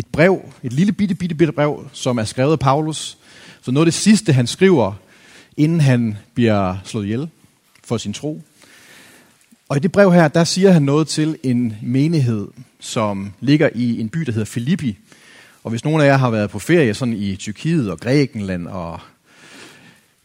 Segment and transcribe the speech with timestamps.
[0.00, 3.18] et brev, et lille bitte, bitte, bitte brev, som er skrevet af Paulus.
[3.62, 4.92] Så noget af det sidste, han skriver,
[5.56, 7.28] inden han bliver slået ihjel
[7.84, 8.42] for sin tro.
[9.68, 12.48] Og i det brev her, der siger han noget til en menighed,
[12.80, 14.98] som ligger i en by, der hedder Filippi.
[15.64, 19.00] Og hvis nogen af jer har været på ferie sådan i Tyrkiet og Grækenland og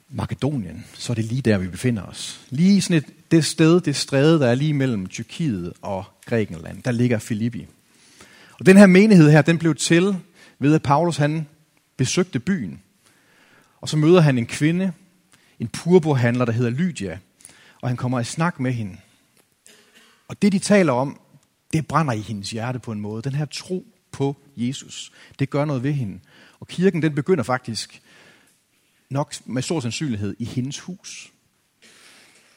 [0.10, 2.40] Makedonien, så er det lige der, vi befinder os.
[2.50, 6.92] Lige sådan et, det sted, det stræde, der er lige mellem Tyrkiet og Grækenland, der
[6.92, 7.68] ligger Filippi.
[8.60, 10.16] Og den her menighed her, den blev til
[10.60, 11.48] ved, at Paulus han
[11.98, 12.82] besøgte byen.
[13.82, 14.94] Og så møder han en kvinde,
[15.60, 17.20] en purbohandler, der hedder Lydia.
[17.82, 18.98] Og han kommer i snak med hende.
[20.28, 21.20] Og det, de taler om,
[21.74, 23.22] det brænder i hendes hjerte på en måde.
[23.22, 26.20] Den her tro på Jesus, det gør noget ved hende.
[26.60, 28.02] Og kirken, den begynder faktisk
[29.10, 31.32] nok med stor sandsynlighed i hendes hus.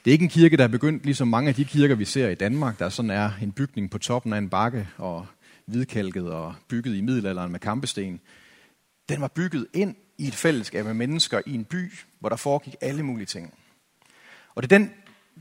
[0.05, 2.29] Det er ikke en kirke, der er begyndt ligesom mange af de kirker, vi ser
[2.29, 5.25] i Danmark, der sådan er en bygning på toppen af en bakke og
[5.69, 8.19] hvidkalket og bygget i middelalderen med kampesten.
[9.09, 12.75] Den var bygget ind i et fællesskab af mennesker i en by, hvor der foregik
[12.81, 13.53] alle mulige ting.
[14.55, 14.91] Og det er, den,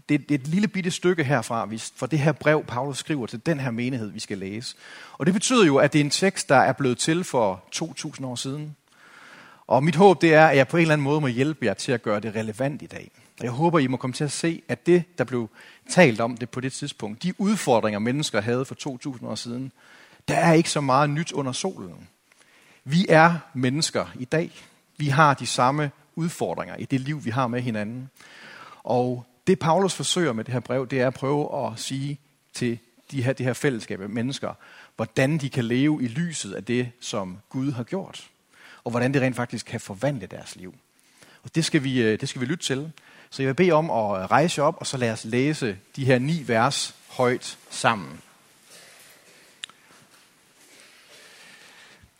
[0.08, 3.46] det, det er et lille bitte stykke herfra, fra det her brev, Paulus skriver til
[3.46, 4.76] den her menighed, vi skal læse.
[5.12, 8.26] Og det betyder jo, at det er en tekst, der er blevet til for 2000
[8.26, 8.76] år siden.
[9.66, 11.74] Og mit håb det er, at jeg på en eller anden måde må hjælpe jer
[11.74, 13.10] til at gøre det relevant i dag.
[13.38, 15.50] Og jeg håber, I må komme til at se, at det, der blev
[15.90, 19.72] talt om det på det tidspunkt, de udfordringer, mennesker havde for 2000 år siden,
[20.28, 22.08] der er ikke så meget nyt under solen.
[22.84, 24.50] Vi er mennesker i dag.
[24.96, 28.10] Vi har de samme udfordringer i det liv, vi har med hinanden.
[28.82, 32.20] Og det Paulus forsøger med det her brev, det er at prøve at sige
[32.54, 32.78] til
[33.10, 34.54] de her, det her fællesskab af mennesker,
[34.96, 38.28] hvordan de kan leve i lyset af det, som Gud har gjort
[38.88, 40.74] og hvordan det rent faktisk kan forvandle deres liv.
[41.42, 42.92] Og det skal vi, øh, det skal vi lytte til.
[43.30, 46.18] Så jeg vil bede om at rejse op, og så lad os læse de her
[46.18, 48.20] ni vers højt sammen.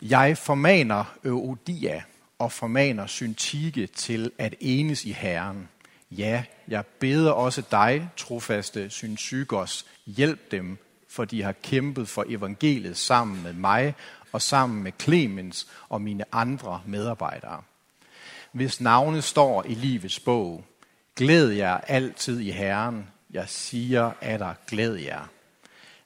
[0.03, 2.03] Jeg formaner Euodia
[2.39, 5.69] og formaner Syntike til at enes i Herren.
[6.11, 10.79] Ja, jeg beder også dig, trofaste Syntykos, hjælp dem,
[11.09, 13.95] for de har kæmpet for evangeliet sammen med mig
[14.33, 17.63] og sammen med Clemens og mine andre medarbejdere.
[18.53, 20.65] Hvis navnet står i livets bog,
[21.17, 23.07] glæd jer altid i Herren.
[23.31, 25.29] Jeg siger, at der glæd jer.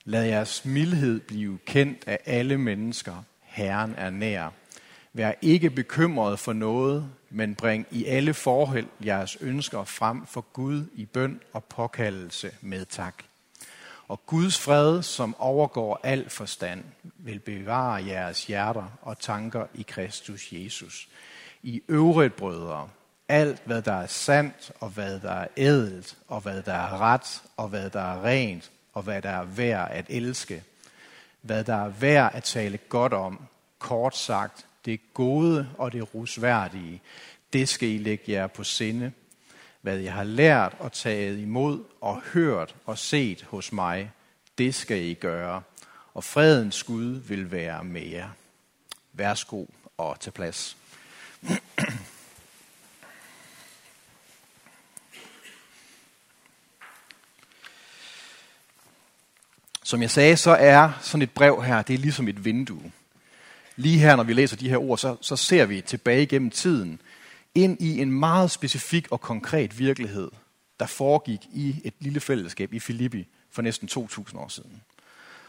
[0.05, 3.22] Lad jeres mildhed blive kendt af alle mennesker.
[3.53, 4.49] Herren er nær.
[5.13, 10.85] Vær ikke bekymret for noget, men bring i alle forhold jeres ønsker frem for Gud
[10.95, 13.15] i bøn og påkaldelse med tak.
[14.09, 20.53] Og Guds fred, som overgår al forstand, vil bevare jeres hjerter og tanker i Kristus
[20.53, 21.09] Jesus.
[21.62, 22.89] I øvrigt, brødre,
[23.29, 27.43] alt hvad der er sandt, og hvad der er ædelt, og hvad der er ret,
[27.57, 30.62] og hvad der er rent, og hvad der er værd at elske,
[31.43, 33.41] hvad der er værd at tale godt om,
[33.79, 37.03] kort sagt, det gode og det rusværdige,
[37.53, 39.13] det skal I lægge jer på sinde,
[39.81, 44.11] hvad jeg har lært og taget imod og hørt og set hos mig,
[44.59, 45.63] det skal I gøre.
[46.15, 48.29] Og fredens Gud vil være med jer.
[49.13, 49.67] Værsgo
[49.99, 50.77] og til plads.
[59.93, 62.93] Som jeg sagde, så er sådan et brev her, det er ligesom et vindue.
[63.77, 67.01] Lige her, når vi læser de her ord, så, så ser vi tilbage gennem tiden–
[67.55, 70.31] ind i en meget specifik og konkret virkelighed,
[70.81, 74.83] der foregik i et lille fællesskab i Filippi for næsten 2.000 år siden.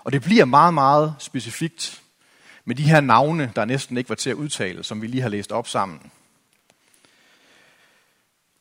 [0.04, 2.02] Og det bliver meget, meget specifikt
[2.66, 5.30] med de her navne, der næsten ikke var til at udtale, som vi lige har
[5.30, 6.12] læst op sammen.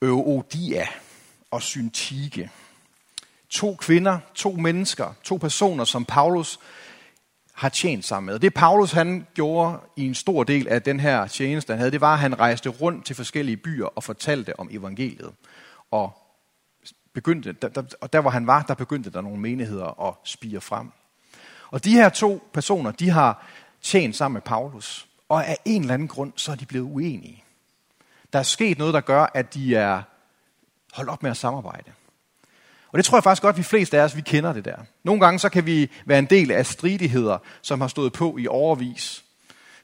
[0.03, 0.87] Øodia
[1.50, 2.50] og Syntike.
[3.52, 6.60] To kvinder, to mennesker, to personer, som Paulus
[7.52, 8.34] har tjent sammen med.
[8.34, 11.90] Og det Paulus han gjorde i en stor del af den her tjeneste, han havde,
[11.90, 15.32] det var, at han rejste rundt til forskellige byer og fortalte om evangeliet.
[15.90, 16.12] Og,
[17.14, 20.60] begyndte, der, der, og der hvor han var, der begyndte der nogle menigheder at spire
[20.60, 20.90] frem.
[21.70, 23.46] Og de her to personer, de har
[23.82, 25.08] tjent sammen med Paulus.
[25.28, 27.44] Og af en eller anden grund, så er de blevet uenige.
[28.32, 30.02] Der er sket noget, der gør, at de er
[30.93, 31.93] holdt op med at samarbejde.
[32.92, 34.76] Og det tror jeg faktisk godt, at vi fleste af os, vi kender det der.
[35.04, 38.46] Nogle gange så kan vi være en del af stridigheder, som har stået på i
[38.46, 39.24] overvis.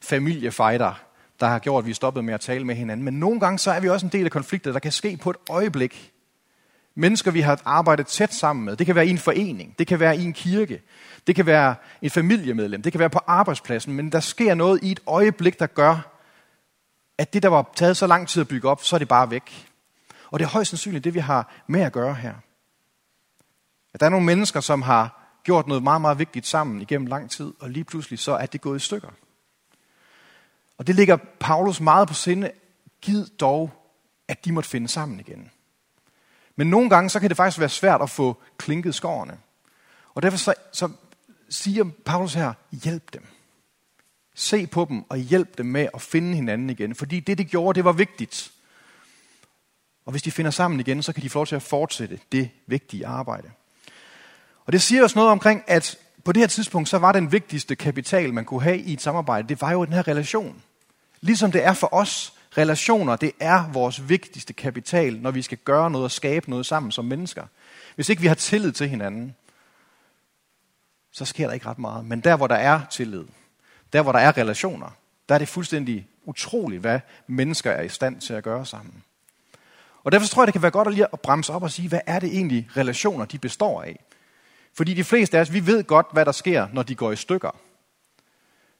[0.03, 0.93] Familiefejder,
[1.41, 3.05] der har gjort, at vi er stoppet med at tale med hinanden.
[3.05, 5.31] Men nogle gange så er vi også en del af konflikter, der kan ske på
[5.31, 6.13] et øjeblik.
[6.95, 8.77] Mennesker, vi har arbejdet tæt sammen med.
[8.77, 10.81] Det kan være i en forening, det kan være i en kirke,
[11.27, 13.93] det kan være en familiemedlem, det kan være på arbejdspladsen.
[13.93, 16.15] Men der sker noget i et øjeblik, der gør,
[17.19, 19.31] at det, der var taget så lang tid at bygge op, så er det bare
[19.31, 19.69] væk.
[20.31, 22.35] Og det er højst sandsynligt det, vi har med at gøre her.
[23.99, 27.31] At der er nogle mennesker, som har gjort noget meget, meget vigtigt sammen igennem lang
[27.31, 29.09] tid, og lige pludselig så er det gået i stykker.
[30.79, 32.51] Og det ligger Paulus meget på sinde.
[33.01, 33.71] Gid dog,
[34.29, 35.51] at de måtte finde sammen igen.
[36.57, 39.39] Men nogle gange, så kan det faktisk være svært at få klinket skårene.
[40.15, 40.91] Og derfor så, så
[41.49, 43.27] siger Paulus her, hjælp dem.
[44.35, 46.95] Se på dem og hjælp dem med at finde hinanden igen.
[46.95, 48.53] Fordi det, de gjorde, det var vigtigt.
[50.05, 52.51] Og hvis de finder sammen igen, så kan de få lov til at fortsætte det
[52.67, 53.51] vigtige arbejde.
[54.69, 57.77] Og det siger også noget omkring, at på det her tidspunkt, så var den vigtigste
[57.77, 60.63] kapital, man kunne have i et samarbejde, det var jo den her relation.
[61.21, 65.91] Ligesom det er for os, relationer, det er vores vigtigste kapital, når vi skal gøre
[65.91, 67.45] noget og skabe noget sammen som mennesker.
[67.95, 69.35] Hvis ikke vi har tillid til hinanden,
[71.13, 72.05] så sker der ikke ret meget.
[72.05, 73.25] Men der, hvor der er tillid,
[73.93, 74.91] der, hvor der er relationer,
[75.29, 79.03] der er det fuldstændig utroligt, hvad mennesker er i stand til at gøre sammen.
[80.05, 81.89] Og derfor tror jeg, det kan være godt at lige at bremse op og sige,
[81.89, 84.01] hvad er det egentlig relationer, de består af?
[84.79, 87.17] Fordi de fleste af os, vi ved godt, hvad der sker, når de går i
[87.17, 87.51] stykker.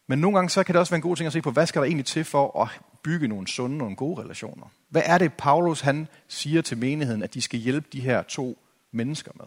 [0.07, 1.67] Men nogle gange så kan det også være en god ting at se på, hvad
[1.67, 2.69] skal der egentlig til for at
[3.03, 4.67] bygge nogle sunde, nogle gode relationer?
[4.89, 8.59] Hvad er det, Paulus han siger til menigheden, at de skal hjælpe de her to
[8.93, 9.47] mennesker med?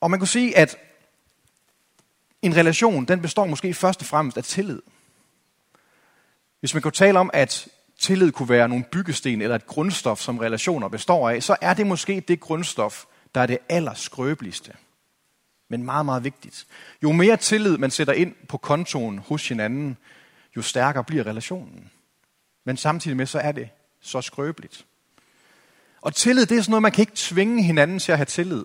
[0.00, 0.76] Og man kunne sige, at
[2.42, 4.82] en relation, den består måske først og fremmest af tillid.
[6.60, 10.38] Hvis man kunne tale om, at tillid kunne være nogle byggesten eller et grundstof, som
[10.38, 14.72] relationer består af, så er det måske det grundstof, der er det allerskrøbeligste.
[15.68, 16.66] Men meget, meget vigtigt.
[17.02, 19.96] Jo mere tillid man sætter ind på kontoen hos hinanden,
[20.56, 21.90] jo stærkere bliver relationen.
[22.64, 23.68] Men samtidig med, så er det
[24.00, 24.86] så skrøbeligt.
[26.00, 28.64] Og tillid, det er sådan noget, man kan ikke tvinge hinanden til at have tillid.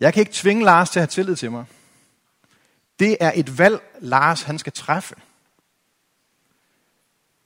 [0.00, 1.64] Jeg kan ikke tvinge Lars til at have tillid til mig.
[2.98, 5.14] Det er et valg, Lars han skal træffe.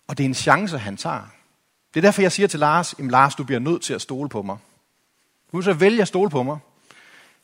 [0.07, 1.29] Og det er en chance, han tager.
[1.95, 4.43] Det er derfor, jeg siger til Lars, Lars, du bliver nødt til at stole på
[4.43, 4.59] mig.
[5.53, 6.59] Du så vælge at stole på mig.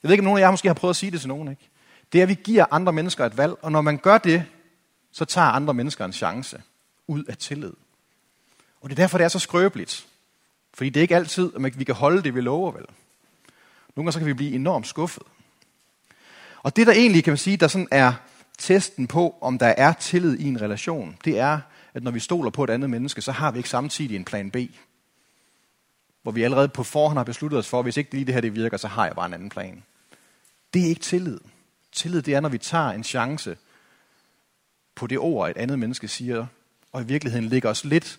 [0.02, 1.48] Jeg ved ikke, om nogen af jer måske har prøvet at sige det til nogen.
[1.48, 1.68] Ikke?
[2.12, 4.44] Det er, at vi giver andre mennesker et valg, og når man gør det,
[5.12, 6.62] så tager andre mennesker en chance
[7.06, 7.72] ud af tillid.
[8.80, 10.06] Og det er derfor, det er så skrøbeligt.
[10.74, 12.84] Fordi det er ikke altid, at vi kan holde det, vi lover vel.
[13.96, 15.22] Nogle gange så kan vi blive enormt skuffet.
[16.62, 18.12] Og det, der egentlig kan man sige, der sådan er
[18.58, 21.60] testen på, om der er tillid i en relation, det er,
[21.94, 24.50] at når vi stoler på et andet menneske, så har vi ikke samtidig en plan
[24.50, 24.56] B.
[26.22, 28.40] Hvor vi allerede på forhånd har besluttet os for, at hvis ikke lige det her
[28.40, 29.82] det virker, så har jeg bare en anden plan.
[30.74, 31.38] Det er ikke tillid.
[31.92, 33.56] Tillid det er, når vi tager en chance
[34.94, 36.46] på det ord, et andet menneske siger,
[36.92, 38.18] og i virkeligheden ligger os lidt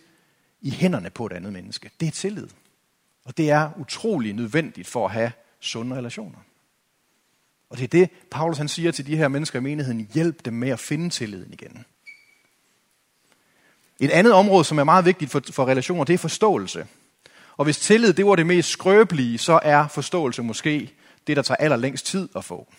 [0.61, 1.91] i hænderne på et andet menneske.
[1.99, 2.47] Det er tillid.
[3.25, 6.37] Og det er utrolig nødvendigt for at have sunde relationer.
[7.69, 10.09] Og det er det, Paulus han siger til de her mennesker i menigheden.
[10.13, 11.85] Hjælp dem med at finde tilliden igen.
[13.99, 16.87] Et andet område, som er meget vigtigt for, for relationer, det er forståelse.
[17.57, 20.93] Og hvis tillid det var det mest skrøbelige, så er forståelse måske
[21.27, 22.73] det, der tager allerlængst tid at få.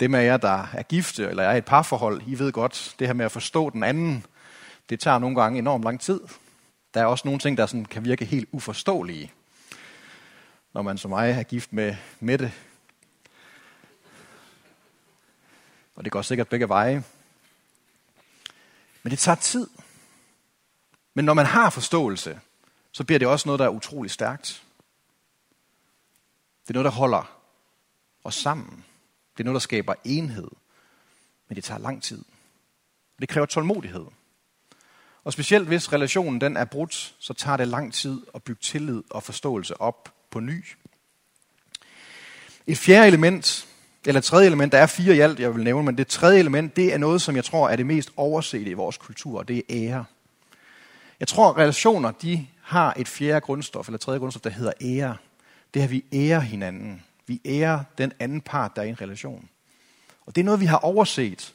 [0.00, 3.06] Dem af jer, der er gifte eller er i et parforhold, I ved godt, det
[3.06, 4.26] her med at forstå den anden,
[4.88, 6.20] det tager nogle gange enormt lang tid.
[6.94, 9.32] Der er også nogle ting, der sådan kan virke helt uforståelige.
[10.74, 12.52] Når man som mig er gift med Mette,
[15.94, 17.02] Og det går sikkert begge veje.
[19.02, 19.66] Men det tager tid.
[21.14, 22.40] Men når man har forståelse,
[22.92, 24.62] så bliver det også noget, der er utrolig stærkt.
[26.62, 27.38] Det er noget, der holder
[28.24, 28.84] os sammen.
[29.36, 30.48] Det er noget, der skaber enhed.
[31.48, 32.24] Men det tager lang tid.
[33.20, 34.06] Det kræver tålmodighed.
[35.24, 39.02] Og specielt hvis relationen den er brudt, så tager det lang tid at bygge tillid
[39.10, 40.64] og forståelse op på ny.
[42.66, 43.68] Et fjerde element,
[44.06, 46.38] eller et tredje element, der er fire i alt, jeg vil nævne, men det tredje
[46.38, 49.48] element, det er noget, som jeg tror er det mest oversete i vores kultur, og
[49.48, 50.04] det er ære.
[51.20, 55.16] Jeg tror, at relationer, de har et fjerde grundstof, eller tredje grundstof, der hedder ære.
[55.74, 57.02] Det er, at vi ærer hinanden.
[57.26, 59.48] Vi ærer den anden part, der er i en relation.
[60.26, 61.54] Og det er noget, vi har overset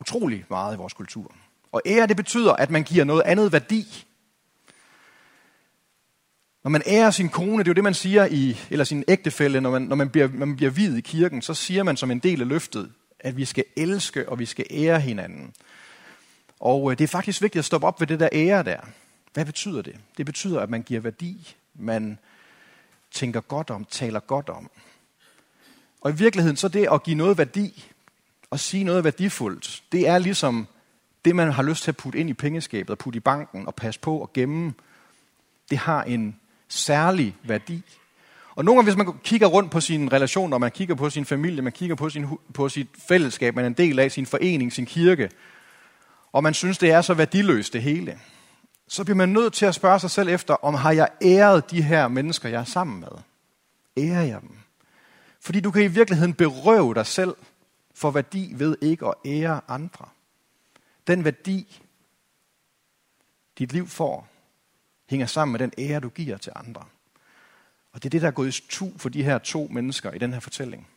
[0.00, 1.34] utrolig meget i vores kultur.
[1.72, 4.06] Og ære, det betyder, at man giver noget andet værdi
[6.64, 9.60] når man ærer sin kone, det er jo det, man siger i, eller sin ægtefælle,
[9.60, 12.18] når man, når man bliver, man bliver videt i kirken, så siger man som en
[12.18, 15.52] del af løftet, at vi skal elske og vi skal ære hinanden.
[16.60, 18.80] Og øh, det er faktisk vigtigt at stoppe op ved det der ære der.
[19.34, 19.96] Hvad betyder det?
[20.16, 22.18] Det betyder, at man giver værdi, man
[23.10, 24.70] tænker godt om, taler godt om.
[26.00, 27.92] Og i virkeligheden så det at give noget værdi,
[28.50, 30.66] og sige noget værdifuldt, det er ligesom
[31.24, 33.74] det, man har lyst til at putte ind i pengeskabet, og putte i banken, og
[33.74, 34.74] passe på og gemme.
[35.70, 36.36] Det har en
[36.68, 37.82] særlig værdi.
[38.54, 41.62] Og nogle gange, hvis man kigger rundt på sin relation, man kigger på sin familie,
[41.62, 44.86] man kigger på, sin, på sit fællesskab, man er en del af, sin forening, sin
[44.86, 45.30] kirke,
[46.32, 48.18] og man synes, det er så værdiløst det hele,
[48.90, 51.82] så bliver man nødt til at spørge sig selv efter, om har jeg æret de
[51.82, 53.08] her mennesker, jeg er sammen med?
[53.96, 54.56] Ærer jeg dem?
[55.40, 57.36] Fordi du kan i virkeligheden berøve dig selv
[57.94, 60.08] for værdi ved ikke at ære andre.
[61.06, 61.82] Den værdi,
[63.58, 64.28] dit liv får,
[65.10, 66.84] hænger sammen med den ære, du giver til andre.
[67.92, 70.18] Og det er det, der er gået i stu for de her to mennesker i
[70.18, 70.88] den her fortælling.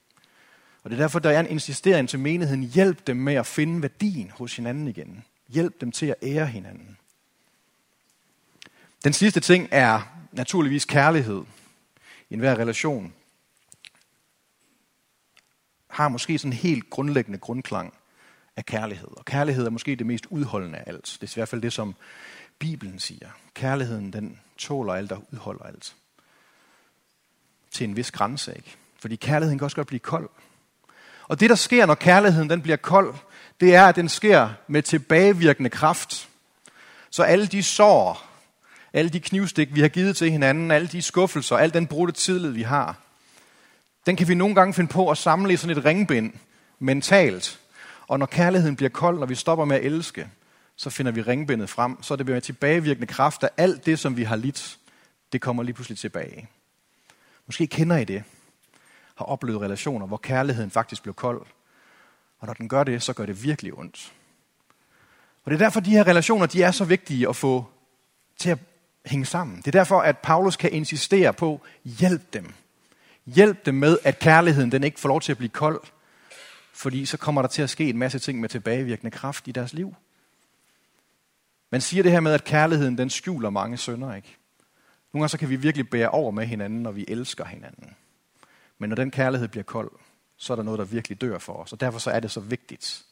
[0.83, 2.63] Og det er derfor, der er en insistering til menigheden.
[2.63, 5.23] Hjælp dem med at finde værdien hos hinanden igen.
[5.47, 6.97] Hjælp dem til at ære hinanden.
[9.03, 11.43] Den sidste ting er naturligvis kærlighed
[12.29, 13.13] i enhver relation.
[15.87, 17.93] Har måske sådan en helt grundlæggende grundklang
[18.55, 19.07] af kærlighed.
[19.17, 21.17] Og kærlighed er måske det mest udholdende af alt.
[21.21, 21.95] Det er i hvert fald det, som
[22.59, 23.29] Bibelen siger.
[23.53, 25.95] Kærligheden, den tåler alt og udholder alt.
[27.71, 28.75] Til en vis grænse, ikke?
[28.99, 30.29] Fordi kærligheden kan også godt blive kold.
[31.27, 33.15] Og det, der sker, når kærligheden den bliver kold,
[33.59, 36.29] det er, at den sker med tilbagevirkende kraft.
[37.09, 38.32] Så alle de sår,
[38.93, 42.53] alle de knivstik, vi har givet til hinanden, alle de skuffelser, al den brudte tidlighed,
[42.53, 43.03] vi har,
[44.05, 46.33] den kan vi nogle gange finde på at samle i sådan et ringbind
[46.79, 47.59] mentalt.
[48.07, 50.29] Og når kærligheden bliver kold, når vi stopper med at elske,
[50.75, 52.03] så finder vi ringbindet frem.
[52.03, 54.77] Så er det bliver tilbagevirkende kraft, at alt det, som vi har lidt,
[55.31, 56.47] det kommer lige pludselig tilbage.
[57.45, 58.23] Måske kender I det.
[59.15, 61.41] Har oplevet relationer, hvor kærligheden faktisk blev kold.
[62.39, 64.13] Og når den gør det, så gør det virkelig ondt.
[65.43, 67.65] Og det er derfor, de her relationer, de er så vigtige at få
[68.37, 68.59] til at
[69.05, 69.57] hænge sammen.
[69.57, 72.53] Det er derfor, at Paulus kan insistere på, hjælp dem.
[73.25, 75.81] Hjælp dem med, at kærligheden den ikke får lov til at blive kold.
[76.73, 79.73] Fordi så kommer der til at ske en masse ting med tilbagevirkende kraft i deres
[79.73, 79.95] liv.
[81.69, 84.37] Man siger det her med, at kærligheden den skjuler mange sønder, ikke?
[85.13, 87.95] Nogle gange så kan vi virkelig bære over med hinanden, når vi elsker hinanden.
[88.77, 89.91] Men når den kærlighed bliver kold,
[90.37, 91.73] så er der noget, der virkelig dør for os.
[91.73, 93.05] Og derfor så er det så vigtigt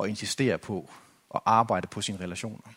[0.00, 0.90] at insistere på
[1.34, 2.72] at arbejde på sine relationer.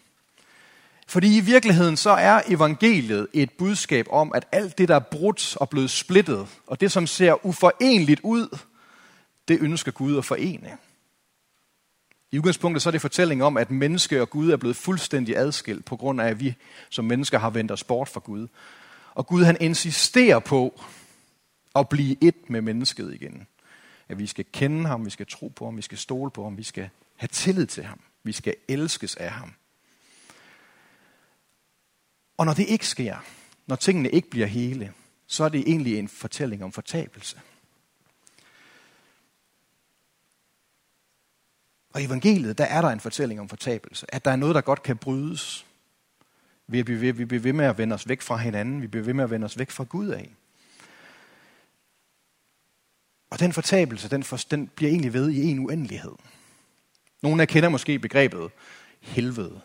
[1.10, 5.58] Fordi i virkeligheden så er evangeliet et budskab om, at alt det, der er brudt
[5.58, 8.58] og blevet splittet, og det, som ser uforenligt ud,
[9.48, 10.78] det ønsker Gud at forene.
[12.32, 15.86] I udgangspunktet så er det fortælling om, at menneske og Gud er blevet fuldstændig adskilt,
[15.86, 16.56] på grund af, at vi
[16.90, 18.48] som mennesker har vendt os bort fra Gud.
[19.14, 20.82] Og Gud han insisterer på
[21.76, 23.48] at blive et med mennesket igen.
[24.10, 26.58] At vi skal kende ham, vi skal tro på ham, vi skal stole på ham,
[26.58, 29.54] vi skal have tillid til ham, vi skal elskes af ham.
[32.40, 33.18] Og når det ikke sker,
[33.68, 34.94] når tingene ikke bliver hele,
[35.28, 37.42] så er det egentlig en fortælling om fortabelse.
[41.94, 44.16] Og i evangeliet, der er der en fortælling om fortabelse.
[44.16, 45.66] At der er noget, der godt kan brydes.
[46.68, 48.82] Vi bliver ved, vi bliver ved med at vende os væk fra hinanden.
[48.82, 50.36] Vi bliver ved med at vende os væk fra Gud af.
[53.30, 56.16] Og den fortabelse, den, for, den bliver egentlig ved i en uendelighed.
[57.22, 58.52] Nogle af jer kender måske begrebet
[59.00, 59.62] helvede.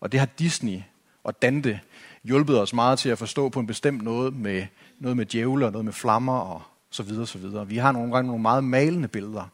[0.00, 0.82] Og det har Disney
[1.24, 1.80] og Dante
[2.24, 4.66] hjulpet os meget til at forstå på en bestemt noget med
[4.98, 7.68] noget med djævle og noget med flammer og så videre, så videre.
[7.68, 9.48] Vi har nogle gange nogle meget malende billeder.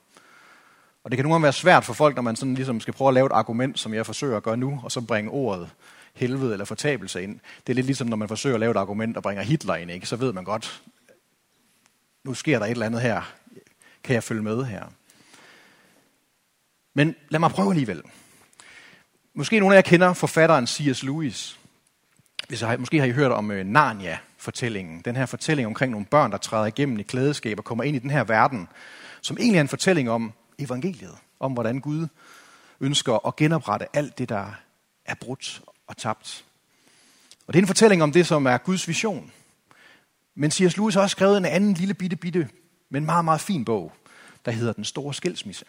[1.05, 3.09] Og det kan nogle gange være svært for folk, når man sådan ligesom skal prøve
[3.09, 5.71] at lave et argument, som jeg forsøger at gøre nu, og så bringe ordet
[6.15, 7.41] helvede eller fortabelse ind.
[7.67, 9.91] Det er lidt ligesom, når man forsøger at lave et argument og bringer Hitler ind,
[9.91, 10.07] ikke?
[10.07, 10.83] så ved man godt,
[12.25, 13.33] nu sker der et eller andet her.
[14.05, 14.85] Kan jeg følge med her?
[16.95, 18.03] Men lad mig prøve alligevel.
[19.37, 21.03] Måske nogle af jer kender forfatteren C.S.
[21.03, 21.59] Lewis.
[22.49, 25.01] Hvis jeg, måske har I hørt om øh, Narnia-fortællingen.
[25.01, 27.99] Den her fortælling omkring nogle børn, der træder igennem i klædeskab og kommer ind i
[27.99, 28.69] den her verden,
[29.21, 31.15] som egentlig er en fortælling om evangeliet.
[31.41, 32.07] Om hvordan Gud
[32.81, 34.47] ønsker at genoprette alt det, der
[35.05, 36.45] er brudt og tabt.
[37.47, 39.33] Og det er en fortælling om det, som er Guds vision.
[40.35, 40.77] Men C.S.
[40.77, 42.49] Lewis har også skrevet en anden lille bitte, bitte,
[42.91, 43.93] men meget, meget fin bog,
[44.45, 45.65] der hedder Den Store Skilsmisse.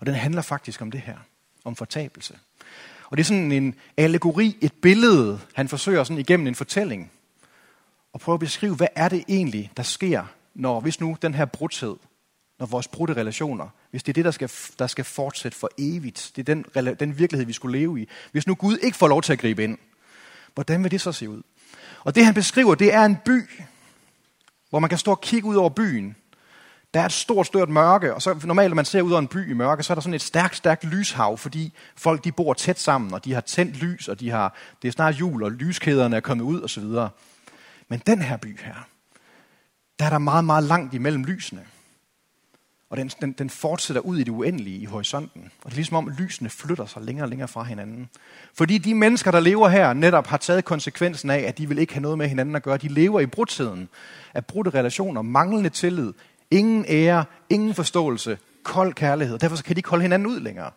[0.00, 1.16] Og den handler faktisk om det her
[1.64, 2.38] om fortabelse.
[3.10, 7.10] Og det er sådan en allegori, et billede, han forsøger sådan igennem en fortælling.
[8.12, 11.44] Og prøve at beskrive, hvad er det egentlig, der sker, når hvis nu den her
[11.44, 11.96] brudthed,
[12.58, 16.32] når vores brudte relationer, hvis det er det, der skal, der skal fortsætte for evigt,
[16.36, 18.08] det er den, den virkelighed, vi skulle leve i.
[18.32, 19.78] Hvis nu Gud ikke får lov til at gribe ind,
[20.54, 21.42] hvordan vil det så se ud?
[22.04, 23.50] Og det han beskriver, det er en by,
[24.70, 26.16] hvor man kan stå og kigge ud over byen,
[26.94, 29.28] der er et stort, stort mørke, og så normalt, når man ser ud af en
[29.28, 32.54] by i mørke, så er der sådan et stærkt, stærkt lyshav, fordi folk de bor
[32.54, 35.50] tæt sammen, og de har tændt lys, og de har, det er snart jul, og
[35.50, 36.84] lyskæderne er kommet ud, osv.
[37.88, 38.86] Men den her by her,
[39.98, 41.64] der er der meget, meget langt imellem lysene.
[42.90, 45.42] Og den, den, den fortsætter ud i det uendelige i horisonten.
[45.44, 48.08] Og det er ligesom om lysene flytter sig længere og længere fra hinanden.
[48.54, 51.92] Fordi de mennesker, der lever her, netop har taget konsekvensen af, at de vil ikke
[51.92, 52.76] have noget med hinanden at gøre.
[52.76, 53.88] De lever i brudtiden
[54.34, 56.12] af brudte relationer, manglende tillid,
[56.52, 59.38] Ingen ære, ingen forståelse, kold kærlighed.
[59.38, 60.70] Derfor kan de ikke holde hinanden ud længere.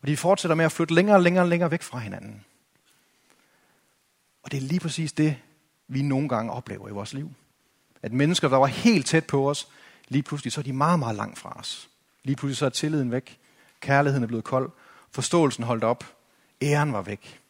[0.00, 2.44] Og de fortsætter med at flytte længere og længere og længere væk fra hinanden.
[4.42, 5.36] Og det er lige præcis det,
[5.88, 7.30] vi nogle gange oplever i vores liv.
[8.02, 9.68] At mennesker, der var helt tæt på os,
[10.08, 11.88] lige pludselig så er de meget, meget langt fra os.
[12.24, 13.38] Lige pludselig så er tilliden væk,
[13.80, 14.70] Kærligheden er blevet kold.
[15.10, 16.04] Forståelsen holdt op.
[16.62, 17.40] Æren var væk.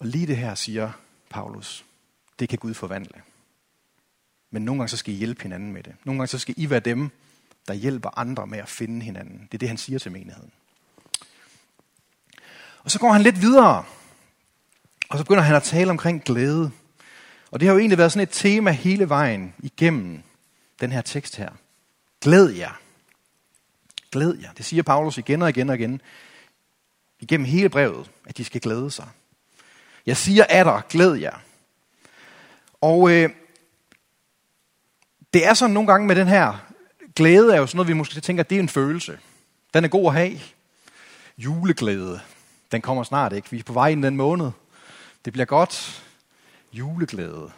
[0.00, 0.92] Og lige det her siger
[1.30, 1.84] Paulus,
[2.38, 3.22] det kan Gud forvandle.
[4.56, 5.94] Men nogle gange så skal I hjælpe hinanden med det.
[6.04, 7.10] Nogle gange så skal I være dem,
[7.68, 9.38] der hjælper andre med at finde hinanden.
[9.38, 10.50] Det er det, han siger til menigheden.
[12.84, 13.84] Og så går han lidt videre,
[15.08, 16.70] og så begynder han at tale omkring glæde.
[17.50, 20.22] Og det har jo egentlig været sådan et tema hele vejen igennem
[20.80, 21.50] den her tekst her.
[22.20, 22.80] Glæd jer.
[24.10, 24.52] Glæd jer.
[24.52, 26.00] Det siger Paulus igen og igen og igen.
[27.20, 29.08] Igennem hele brevet, at de skal glæde sig.
[30.06, 31.42] Jeg siger af dig, glæd jer.
[32.80, 33.30] Og øh,
[35.36, 36.66] det er sådan nogle gange med den her
[37.16, 39.18] glæde, er jo sådan noget, vi måske tænker, at det er en følelse.
[39.74, 40.40] Den er god at have.
[41.38, 42.20] Juleglæde.
[42.72, 43.50] Den kommer snart, ikke?
[43.50, 44.50] Vi er på vej ind den måned.
[45.24, 46.02] Det bliver godt.
[46.72, 47.50] Juleglæde.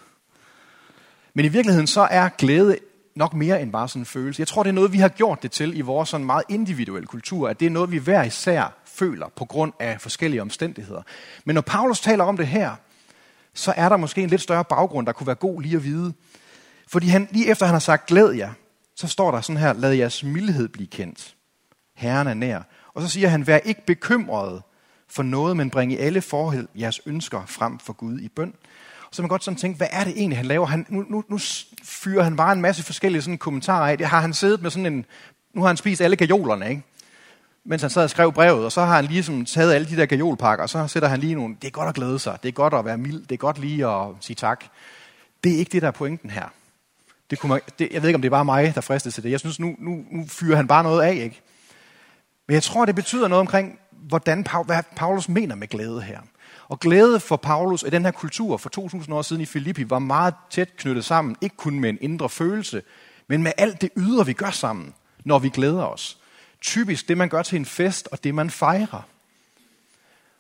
[1.35, 2.78] Men i virkeligheden så er glæde
[3.14, 4.40] nok mere end bare sådan en følelse.
[4.40, 7.06] Jeg tror, det er noget, vi har gjort det til i vores sådan meget individuelle
[7.06, 11.02] kultur, at det er noget, vi hver især føler på grund af forskellige omstændigheder.
[11.44, 12.75] Men når Paulus taler om det her,
[13.54, 16.14] så er der måske en lidt større baggrund, der kunne være god lige at vide.
[16.88, 18.52] Fordi han, lige efter han har sagt, glæd jer,
[18.97, 21.35] så står der sådan her, lad jeres mildhed blive kendt.
[21.95, 22.62] Herren er nær.
[22.95, 24.62] Og så siger han, vær ikke bekymret
[25.09, 28.54] for noget, men bring i alle forhold jeres ønsker frem for Gud i bøn.
[29.09, 30.66] Og så man godt sådan tænke, hvad er det egentlig, han laver?
[30.66, 31.38] Han, nu, nu, nu
[31.83, 33.99] fyrer han bare en masse forskellige sådan kommentarer af.
[33.99, 35.04] Det har han siddet med sådan en,
[35.54, 36.83] nu har han spist alle gajolerne, ikke?
[37.64, 40.07] mens han sad og skrev brevet, og så har han ligesom taget alle de der
[40.07, 42.52] gajolpakker, og så sætter han lige nogle, det er godt at glæde sig, det er
[42.52, 44.64] godt at være mild, det er godt lige at sige tak.
[45.45, 46.49] Det er ikke det, der er pointen her.
[47.30, 49.23] Det kunne man, det, jeg ved ikke, om det er bare mig, der fristes til
[49.23, 49.30] det.
[49.30, 51.42] Jeg synes, nu, nu, nu fyrer han bare noget af, ikke?
[52.47, 56.20] Men jeg tror, det betyder noget omkring, hvordan hvad Paulus mener med glæde her.
[56.68, 59.99] Og glæde for Paulus i den her kultur for 2000 år siden i Filippi var
[59.99, 62.82] meget tæt knyttet sammen, ikke kun med en indre følelse,
[63.28, 64.94] men med alt det ydre, vi gør sammen,
[65.25, 66.18] når vi glæder os.
[66.61, 69.02] Typisk det, man gør til en fest, og det, man fejrer.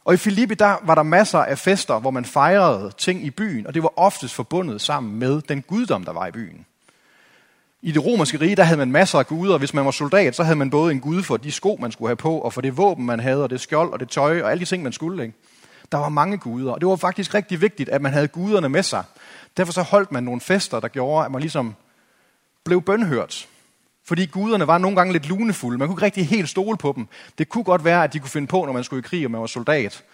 [0.04, 3.66] Og i Filippi, der var der masser af fester, hvor man fejrede ting i byen,
[3.66, 6.66] og det var oftest forbundet sammen med den guddom, der var i byen.
[7.82, 10.36] I det romerske rige, der havde man masser af guder, og hvis man var soldat,
[10.36, 12.60] så havde man både en gud for de sko, man skulle have på, og for
[12.60, 14.92] det våben, man havde, og det skjold, og det tøj, og alle de ting, man
[14.92, 15.22] skulle.
[15.22, 15.34] Ikke?
[15.92, 18.82] Der var mange guder, og det var faktisk rigtig vigtigt, at man havde guderne med
[18.82, 19.04] sig.
[19.56, 21.74] Derfor så holdt man nogle fester, der gjorde, at man ligesom
[22.64, 23.48] blev bønhørt.
[24.04, 25.78] Fordi guderne var nogle gange lidt lunefulde.
[25.78, 27.06] Man kunne ikke rigtig helt stole på dem.
[27.38, 29.30] Det kunne godt være, at de kunne finde på, når man skulle i krig, og
[29.30, 30.04] man var soldat,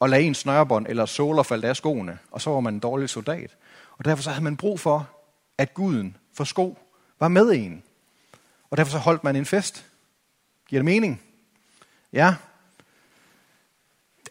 [0.00, 3.08] og lade en snørbånd eller såler falde af skoene, og så var man en dårlig
[3.08, 3.56] soldat.
[3.98, 5.08] Og derfor så havde man brug for,
[5.58, 6.78] at guden for sko
[7.20, 7.82] var med en.
[8.70, 9.86] Og derfor så holdt man en fest.
[10.68, 11.22] Giver det mening?
[12.12, 12.34] Ja.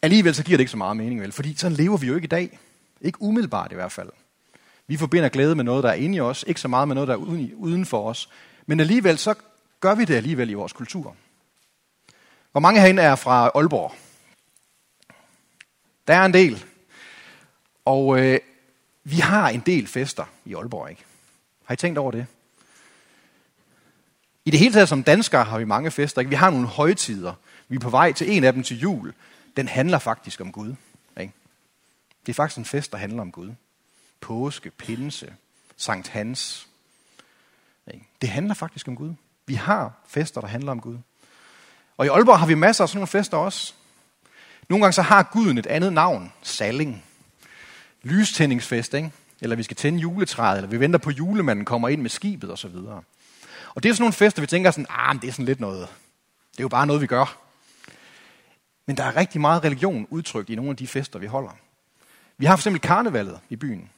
[0.01, 1.31] Alligevel så giver det ikke så meget mening, vel?
[1.31, 2.59] Fordi sådan lever vi jo ikke i dag.
[3.01, 4.09] Ikke umiddelbart i hvert fald.
[4.87, 7.07] Vi forbinder glæde med noget, der er inde i os, ikke så meget med noget,
[7.07, 7.17] der er
[7.55, 8.29] uden for os.
[8.65, 9.33] Men alligevel, så
[9.79, 11.15] gør vi det alligevel i vores kultur.
[12.51, 13.95] Hvor mange herinde er fra Aalborg?
[16.07, 16.65] Der er en del.
[17.85, 18.39] Og øh,
[19.03, 21.03] vi har en del fester i Aalborg, ikke?
[21.65, 22.27] Har I tænkt over det?
[24.49, 26.21] I det hele taget som danskere har vi mange fester.
[26.21, 26.29] Ikke?
[26.29, 27.33] Vi har nogle højtider.
[27.67, 29.13] Vi er på vej til en af dem til jul.
[29.57, 30.75] Den handler faktisk om Gud.
[31.19, 31.33] Ikke?
[32.25, 33.51] Det er faktisk en fest, der handler om Gud.
[34.21, 35.33] Påske, pinse,
[35.77, 36.67] Sankt Hans.
[37.93, 38.05] Ikke?
[38.21, 39.13] Det handler faktisk om Gud.
[39.45, 40.97] Vi har fester, der handler om Gud.
[41.97, 43.73] Og i Aalborg har vi masser af sådan nogle fester også.
[44.69, 46.31] Nogle gange så har Guden et andet navn.
[46.41, 47.03] Salling.
[48.03, 49.11] Lystændingsfest, ikke?
[49.41, 52.75] Eller vi skal tænde juletræet, eller vi venter på julemanden kommer ind med skibet osv.
[53.75, 55.59] Og det er sådan nogle fester, vi tænker sådan, ah, men det er sådan lidt
[55.59, 55.87] noget.
[56.51, 57.37] Det er jo bare noget, vi gør.
[58.85, 61.51] Men der er rigtig meget religion udtrykt i nogle af de fester, vi holder.
[62.37, 63.89] Vi har for eksempel karnevalet i byen,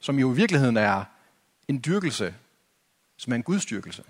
[0.00, 1.04] som jo i virkeligheden er
[1.68, 2.34] en dyrkelse,
[3.16, 4.02] som er en gudstyrkelse.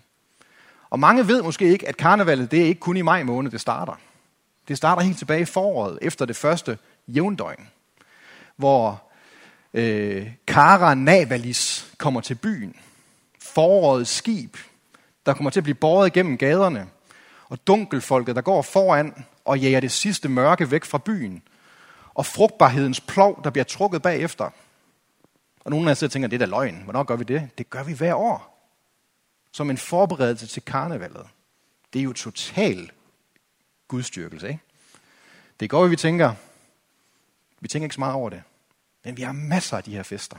[0.91, 3.61] Og mange ved måske ikke, at karnevalet det er ikke kun i maj måned, det
[3.61, 3.95] starter.
[4.69, 7.69] Det starter helt tilbage i foråret, efter det første jævndøgn,
[8.57, 9.03] hvor
[9.75, 12.77] øh, Kara Navalis kommer til byen.
[13.43, 14.57] Forårets skib
[15.31, 16.89] der kommer til at blive båret igennem gaderne,
[17.49, 21.43] og dunkelfolket, der går foran og jager det sidste mørke væk fra byen,
[22.15, 24.51] og frugtbarhedens plov, der bliver trukket bagefter.
[25.65, 26.83] Og nogle af jer tænker, det er da løgn.
[26.85, 27.51] Hvornår gør vi det?
[27.59, 28.71] Det gør vi hver år.
[29.53, 31.27] Som en forberedelse til karnevalet.
[31.93, 32.91] Det er jo total
[33.89, 34.61] gudstyrkelse, ikke?
[35.61, 36.35] Det går, vi tænker,
[37.61, 38.43] vi tænker ikke så meget over det.
[39.05, 40.37] Men vi har masser af de her fester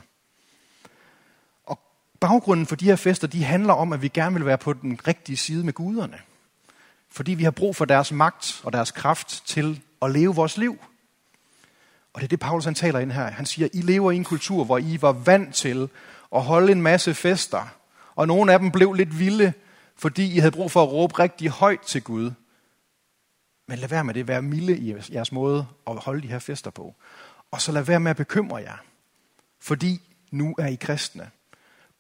[2.22, 5.00] baggrunden for de her fester, de handler om, at vi gerne vil være på den
[5.08, 6.18] rigtige side med guderne.
[7.10, 10.78] Fordi vi har brug for deres magt og deres kraft til at leve vores liv.
[12.14, 13.32] Og det er det, Paulus han taler ind her.
[13.32, 15.90] Han siger, I lever i en kultur, hvor I var vant til
[16.36, 17.68] at holde en masse fester.
[18.16, 19.54] Og nogle af dem blev lidt vilde,
[19.96, 22.32] fordi I havde brug for at råbe rigtig højt til Gud,
[23.68, 24.28] Men lad være med det.
[24.28, 26.96] Vær milde i jeres måde at holde de her fester på.
[27.52, 28.78] Og så lad være med at bekymre jer.
[29.60, 31.30] Fordi nu er I kristne.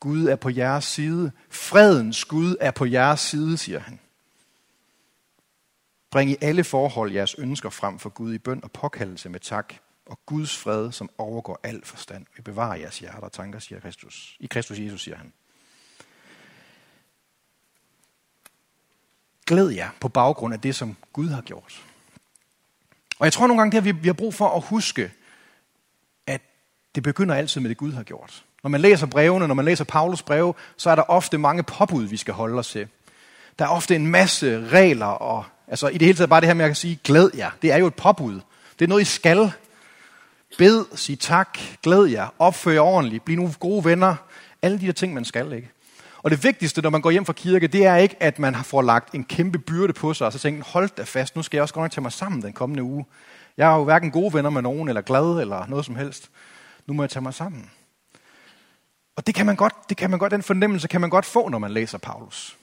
[0.01, 1.31] Gud er på jeres side.
[1.49, 3.99] Fredens Gud er på jeres side, siger han.
[6.11, 9.73] Bring i alle forhold jeres ønsker frem for Gud i bøn og påkaldelse med tak.
[10.05, 14.37] Og Guds fred, som overgår al forstand, vil bevare jeres hjerter og tanker, siger Kristus.
[14.39, 15.33] I Kristus Jesus, siger han.
[19.45, 21.85] Glæd jer på baggrund af det, som Gud har gjort.
[23.19, 25.11] Og jeg tror nogle gange, at vi har brug for at huske,
[26.27, 26.41] at
[26.95, 28.45] det begynder altid med det, Gud har gjort.
[28.63, 32.03] Når man læser brevene, når man læser Paulus breve, så er der ofte mange påbud,
[32.03, 32.87] vi skal holde os til.
[33.59, 36.53] Der er ofte en masse regler, og altså i det hele taget bare det her
[36.53, 37.51] med at sige, glæd jer.
[37.61, 38.39] Det er jo et påbud.
[38.79, 39.51] Det er noget, I skal.
[40.57, 44.15] Bed, sig tak, glæd jer, opfør jer ordentligt, bliv nu gode venner.
[44.61, 45.69] Alle de der ting, man skal, ikke?
[46.23, 48.63] Og det vigtigste, når man går hjem fra kirke, det er ikke, at man har
[48.63, 51.57] fået lagt en kæmpe byrde på sig, og så tænker, hold da fast, nu skal
[51.57, 53.05] jeg også godt nok tage mig sammen den kommende uge.
[53.57, 56.29] Jeg har jo hverken gode venner med nogen, eller glad, eller noget som helst.
[56.87, 57.69] Nu må jeg tage mig sammen.
[59.15, 61.49] Og det kan man godt, det kan man godt, den fornemmelse kan man godt få,
[61.49, 62.57] når man læser Paulus.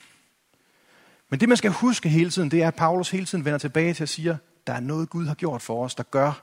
[1.29, 3.93] Men det, man skal huske hele tiden, det er, at Paulus hele tiden vender tilbage
[3.93, 6.41] til at sige, der er noget, Gud har gjort for os, der gør,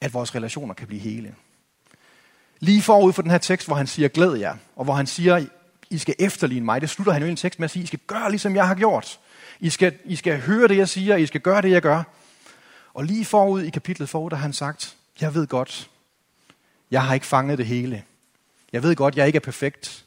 [0.00, 1.34] at vores relationer kan blive hele.
[2.60, 5.46] Lige forud for den her tekst, hvor han siger, glæd jer, og hvor han siger,
[5.90, 7.86] I skal efterligne mig, det slutter han jo i en tekst med at sige, I
[7.86, 9.20] skal gøre, ligesom jeg har gjort.
[9.60, 12.02] I skal, I skal høre det, jeg siger, I skal gøre det, jeg gør.
[12.94, 15.90] Og lige forud i kapitlet forud, der har han sagt, jeg ved godt,
[16.90, 18.04] jeg har ikke fanget det hele.
[18.76, 20.04] Jeg ved godt, jeg ikke er perfekt.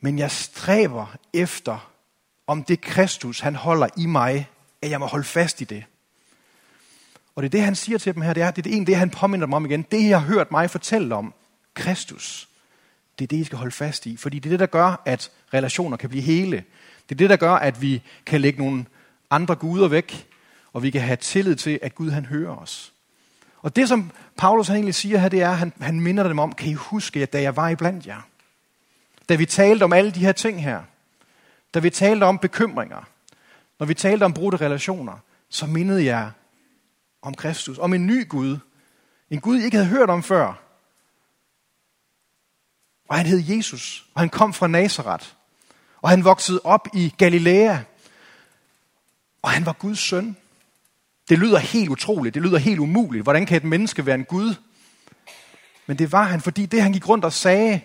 [0.00, 1.92] Men jeg stræber efter,
[2.46, 4.48] om det Kristus, han holder i mig,
[4.82, 5.84] at jeg må holde fast i det.
[7.34, 8.32] Og det er det, han siger til dem her.
[8.32, 9.82] Det er, det er en det, han påminder dem om igen.
[9.82, 11.34] Det, jeg har hørt mig fortælle om,
[11.74, 12.48] Kristus,
[13.18, 14.16] det er det, I skal holde fast i.
[14.16, 16.56] Fordi det er det, der gør, at relationer kan blive hele.
[17.08, 18.86] Det er det, der gør, at vi kan lægge nogle
[19.30, 20.26] andre guder væk,
[20.72, 22.93] og vi kan have tillid til, at Gud han hører os.
[23.64, 26.38] Og det, som Paulus han egentlig siger her, det er, at han, han minder dem
[26.38, 28.20] om, kan I huske, at da jeg var iblandt jer,
[29.28, 30.82] da vi talte om alle de her ting her,
[31.74, 33.08] da vi talte om bekymringer,
[33.78, 36.30] når vi talte om brudte relationer, så mindede jeg
[37.22, 38.58] om Kristus, om en ny Gud,
[39.30, 40.60] en Gud, I ikke havde hørt om før.
[43.08, 45.26] Og han hed Jesus, og han kom fra Nazareth,
[46.02, 47.78] og han voksede op i Galilea,
[49.42, 50.36] og han var Guds søn.
[51.28, 53.22] Det lyder helt utroligt, det lyder helt umuligt.
[53.22, 54.54] Hvordan kan et menneske være en Gud?
[55.86, 57.80] Men det var han, fordi det han gik rundt og sagde,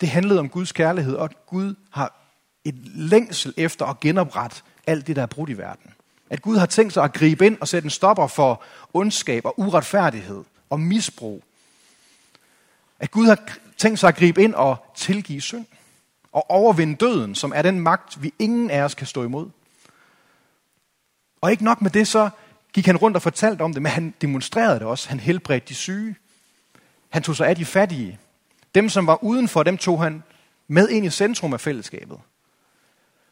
[0.00, 2.12] det handlede om Guds kærlighed, og at Gud har
[2.64, 5.94] et længsel efter at genoprette alt det, der er brudt i verden.
[6.30, 8.62] At Gud har tænkt sig at gribe ind og sætte en stopper for
[8.94, 11.44] ondskab og uretfærdighed og misbrug.
[13.00, 13.38] At Gud har
[13.76, 15.66] tænkt sig at gribe ind og tilgive synd.
[16.32, 19.50] Og overvinde døden, som er den magt, vi ingen af os kan stå imod.
[21.40, 22.30] Og ikke nok med det, så
[22.72, 25.08] gik han rundt og fortalte om det, men han demonstrerede det også.
[25.08, 26.16] Han helbredte de syge.
[27.08, 28.18] Han tog sig af de fattige.
[28.74, 30.22] Dem, som var udenfor, dem tog han
[30.68, 32.18] med ind i centrum af fællesskabet.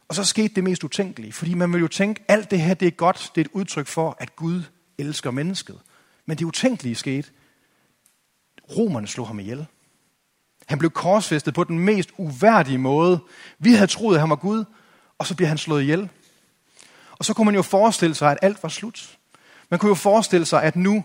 [0.09, 2.87] Og så skete det mest utænkelige, fordi man vil jo tænke, alt det her, det
[2.87, 4.63] er godt, det er et udtryk for, at Gud
[4.99, 5.79] elsker mennesket.
[6.27, 7.31] Men det utænkelige skete.
[8.77, 9.67] Romerne slog ham ihjel.
[10.67, 13.21] Han blev korsfæstet på den mest uværdige måde.
[13.59, 14.65] Vi havde troet, at han var Gud,
[15.19, 16.09] og så bliver han slået ihjel.
[17.19, 19.19] Og så kunne man jo forestille sig, at alt var slut.
[19.71, 21.05] Man kunne jo forestille sig, at nu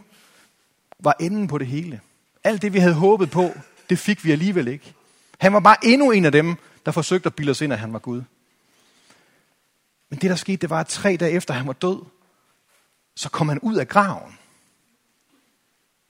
[0.99, 2.01] var enden på det hele.
[2.43, 3.51] Alt det, vi havde håbet på,
[3.89, 4.93] det fik vi alligevel ikke.
[5.39, 7.93] Han var bare endnu en af dem, der forsøgte at bilde os ind, at han
[7.93, 8.21] var Gud.
[10.09, 12.01] Men det, der skete, det var, at tre dage efter han var død,
[13.15, 14.37] så kom han ud af graven.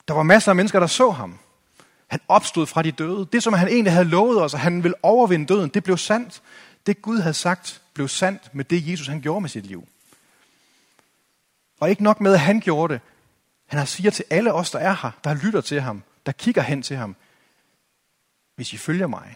[0.08, 1.40] Der var masser af mennesker, der så ham.
[2.08, 3.28] Han opstod fra de døde.
[3.34, 6.42] Det, som han egentlig havde lovet os, at han ville overvinde døden, det blev sandt.
[6.86, 9.88] Det Gud havde sagt, blev sandt med det, Jesus han gjorde med sit liv.
[11.80, 13.02] Og ikke nok med, at han gjorde det.
[13.66, 16.62] Han har siger til alle os, der er her, der lytter til ham, der kigger
[16.62, 17.16] hen til ham.
[18.56, 19.36] Hvis I følger mig,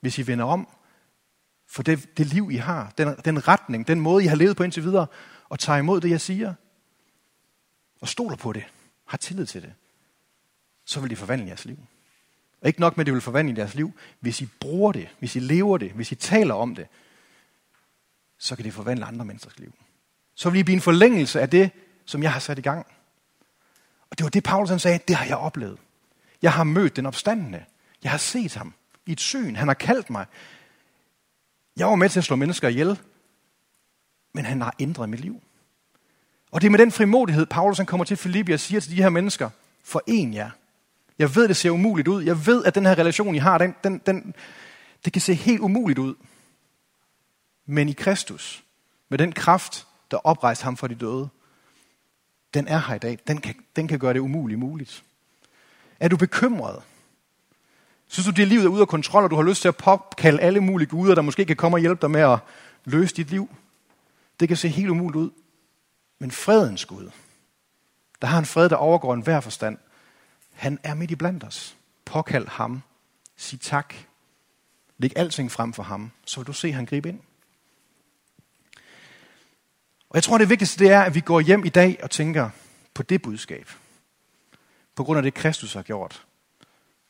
[0.00, 0.68] hvis I vender om
[1.72, 4.62] for det, det liv, I har, den, den retning, den måde, I har levet på
[4.62, 5.06] indtil videre,
[5.48, 6.54] og tager imod det, jeg siger,
[8.00, 8.64] og stoler på det,
[9.06, 9.72] har tillid til det,
[10.84, 11.78] så vil det forvandle jeres liv.
[12.60, 15.36] Og ikke nok med, at det vil forvandle jeres liv, hvis I bruger det, hvis
[15.36, 16.86] I lever det, hvis I taler om det,
[18.38, 19.74] så kan det forvandle andre menneskers liv.
[20.34, 21.70] Så vil I blive en forlængelse af det,
[22.04, 22.86] som jeg har sat i gang.
[24.10, 25.78] Og det var det, Paulus han sagde, det har jeg oplevet.
[26.42, 27.64] Jeg har mødt den opstandende.
[28.02, 28.74] Jeg har set ham
[29.06, 29.56] i et syn.
[29.56, 30.26] Han har kaldt mig.
[31.76, 32.98] Jeg var med til at slå mennesker ihjel,
[34.32, 35.42] men han har ændret mit liv.
[36.50, 39.02] Og det er med den frimodighed, Paulus han kommer til Filippi og siger til de
[39.02, 39.50] her mennesker,
[39.84, 40.50] for en jer.
[41.18, 42.22] Jeg ved, det ser umuligt ud.
[42.22, 44.34] Jeg ved, at den her relation, I har, den, den, den,
[45.04, 46.14] det kan se helt umuligt ud.
[47.66, 48.64] Men i Kristus,
[49.08, 51.28] med den kraft, der oprejste ham fra de døde,
[52.54, 53.18] den er her i dag.
[53.26, 55.04] Den kan, den kan gøre det umuligt muligt.
[56.00, 56.82] Er du bekymret?
[58.08, 60.40] Synes du, dit liv er ude af kontrol, og du har lyst til at påkalde
[60.40, 62.38] alle mulige guder, der måske kan komme og hjælpe dig med at
[62.84, 63.48] løse dit liv?
[64.40, 65.30] Det kan se helt umuligt ud.
[66.18, 67.10] Men fredens Gud,
[68.22, 69.78] der har en fred, der overgår enhver forstand,
[70.52, 71.76] han er midt i blandt os.
[72.04, 72.82] Påkald ham.
[73.36, 73.94] Sig tak.
[74.98, 77.20] Læg alting frem for ham, så vil du se, at han griber ind.
[80.12, 82.50] Og jeg tror, det vigtigste det er, at vi går hjem i dag og tænker
[82.94, 83.68] på det budskab.
[84.94, 86.26] På grund af det, Kristus har gjort,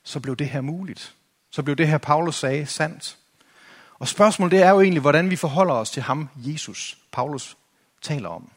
[0.03, 1.15] så blev det her muligt.
[1.49, 3.17] Så blev det her, Paulus sagde, sandt.
[3.93, 7.57] Og spørgsmålet det er jo egentlig, hvordan vi forholder os til ham, Jesus, Paulus
[8.01, 8.51] taler om.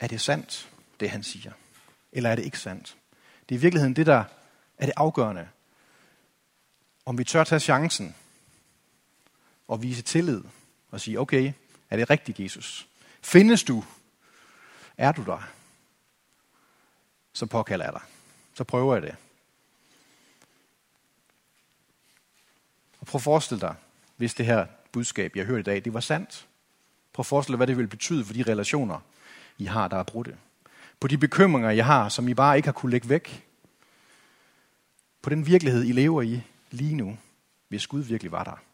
[0.00, 1.52] Er det sandt, det han siger?
[2.12, 2.96] Eller er det ikke sandt?
[3.48, 4.24] Det er i virkeligheden det, der
[4.78, 5.48] er det afgørende.
[7.06, 8.14] Om vi tør tage chancen
[9.68, 10.42] og vise tillid
[10.90, 11.52] og sige, okay,
[11.90, 12.88] er det rigtigt, Jesus?
[13.22, 13.84] Findes du?
[14.96, 15.48] Er du der?
[17.32, 18.02] Så påkalder jeg dig.
[18.54, 19.16] Så prøver jeg det.
[23.00, 23.74] Og prøv at forestille dig,
[24.16, 26.46] hvis det her budskab, jeg hørte i dag, det var sandt.
[27.12, 29.00] Prøv at forestille dig, hvad det ville betyde for de relationer,
[29.58, 30.36] I har, der er brudte.
[31.00, 33.46] På de bekymringer, jeg har, som I bare ikke har kunne lægge væk.
[35.22, 37.18] På den virkelighed, I lever i lige nu,
[37.68, 38.69] hvis Gud virkelig var der.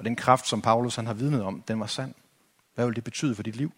[0.00, 2.14] Og den kraft, som Paulus han har vidnet om, den var sand.
[2.74, 3.72] Hvad vil det betyde for dit liv?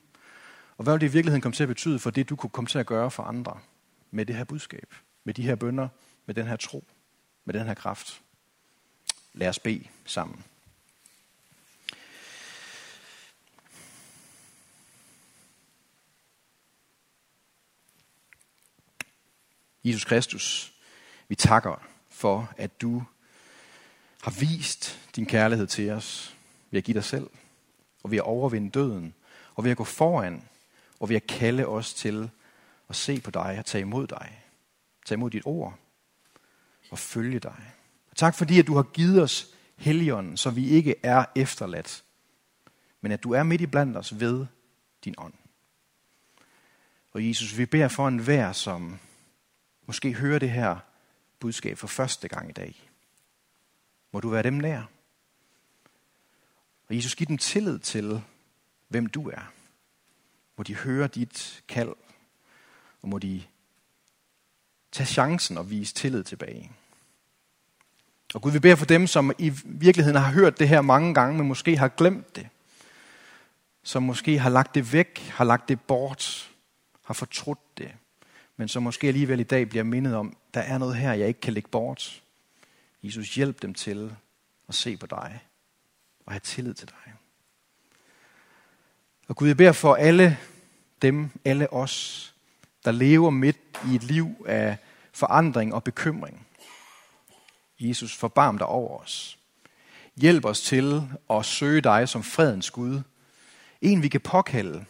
[0.77, 2.69] Og hvad vil det i virkeligheden komme til at betyde for det, du kunne komme
[2.69, 3.59] til at gøre for andre
[4.11, 5.89] med det her budskab, med de her bønder,
[6.27, 6.85] med den her tro,
[7.45, 8.23] med den her kraft?
[9.33, 10.45] Lad os bede sammen.
[19.85, 20.73] Jesus Kristus,
[21.29, 23.05] vi takker for, at du
[24.23, 26.37] har vist din kærlighed til os
[26.71, 27.31] ved at give dig selv,
[28.03, 29.15] og ved at overvinde døden,
[29.55, 30.43] og ved at gå foran,
[31.01, 32.31] og ved at kalde os til
[32.89, 34.43] at se på dig og tage imod dig.
[35.07, 35.79] Tage imod dit ord
[36.91, 37.73] og følge dig.
[38.11, 42.05] Og tak fordi, at du har givet os Helligånden, så vi ikke er efterladt,
[43.01, 44.47] men at du er midt i blandt os ved
[45.05, 45.35] din ånd.
[47.13, 48.99] Og Jesus, vi beder for en vær, som
[49.87, 50.77] måske hører det her
[51.41, 52.92] budskab for første gang i dag.
[54.13, 54.83] Må du være dem nær.
[56.89, 58.23] Og Jesus, giv dem tillid til,
[58.89, 59.53] hvem du er.
[60.57, 61.95] Må de høre dit kald,
[63.03, 63.43] og må de
[64.93, 66.73] tage chancen og vise tillid tilbage.
[68.35, 71.39] Og Gud, vi beder for dem, som i virkeligheden har hørt det her mange gange,
[71.39, 72.49] men måske har glemt det.
[73.83, 76.51] Som måske har lagt det væk, har lagt det bort,
[77.05, 77.93] har fortrudt det.
[78.57, 81.41] Men som måske alligevel i dag bliver mindet om, der er noget her, jeg ikke
[81.41, 82.23] kan lægge bort.
[83.03, 84.17] Jesus, hjælp dem til
[84.69, 85.41] at se på dig
[86.27, 87.15] og have tillid til dig.
[89.29, 90.39] Og Gud, jeg beder for alle
[91.03, 92.35] dem, alle os,
[92.85, 93.57] der lever midt
[93.91, 94.77] i et liv af
[95.13, 96.47] forandring og bekymring.
[97.81, 99.39] Jesus, forbarm dig over os.
[100.17, 103.01] Hjælp os til at søge dig som fredens Gud.
[103.81, 104.85] En, vi kan påkalde.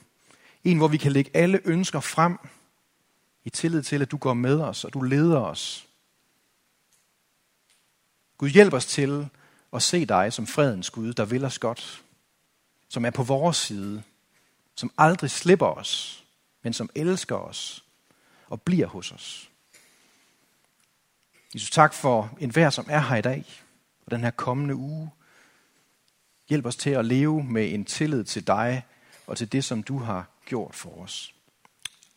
[0.65, 2.39] En, hvor vi kan lægge alle ønsker frem
[3.45, 5.89] i tillid til, at du går med os, og du leder os.
[8.43, 9.29] Gud, hjælp os til
[9.73, 12.03] at se dig som fredens Gud, der vil os godt.
[12.89, 14.03] Som er på vores side.
[14.75, 16.25] Som aldrig slipper os,
[16.63, 17.85] men som elsker os
[18.49, 19.51] og bliver hos os.
[21.55, 23.45] Jesus, tak for enhver, som er her i dag,
[24.07, 25.11] og den her kommende uge.
[26.49, 28.85] Hjælp os til at leve med en tillid til dig
[29.27, 31.35] og til det, som du har gjort for os.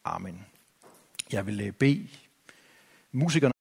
[0.05, 0.45] Amen.
[1.31, 2.07] Jeg vil øh, bede
[3.11, 3.53] musikerne